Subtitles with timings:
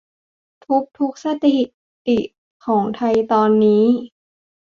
[0.63, 1.57] ทุบทุกสถิ
[2.07, 2.17] ติ
[2.65, 3.83] ของไทยตอนนี้